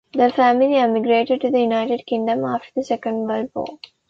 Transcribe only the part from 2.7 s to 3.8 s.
the Second World War.